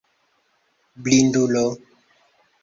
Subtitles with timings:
[1.03, 1.63] Blindulo!